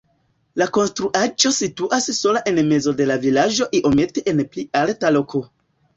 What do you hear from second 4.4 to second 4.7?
pli